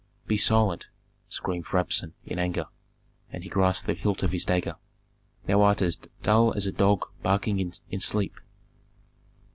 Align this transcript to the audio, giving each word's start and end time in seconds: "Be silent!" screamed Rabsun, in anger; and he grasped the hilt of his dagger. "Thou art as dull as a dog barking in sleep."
"Be 0.25 0.35
silent!" 0.35 0.87
screamed 1.29 1.65
Rabsun, 1.67 2.13
in 2.25 2.39
anger; 2.39 2.65
and 3.31 3.43
he 3.43 3.51
grasped 3.51 3.85
the 3.85 3.93
hilt 3.93 4.23
of 4.23 4.31
his 4.31 4.43
dagger. 4.45 4.77
"Thou 5.45 5.61
art 5.61 5.83
as 5.83 5.97
dull 6.23 6.53
as 6.55 6.65
a 6.65 6.71
dog 6.71 7.05
barking 7.21 7.59
in 7.91 7.99
sleep." 7.99 8.33